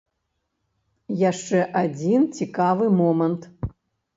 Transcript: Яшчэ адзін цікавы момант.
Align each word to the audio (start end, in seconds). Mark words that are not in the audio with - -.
Яшчэ 1.29 1.59
адзін 1.83 2.25
цікавы 2.41 2.85
момант. 3.03 3.41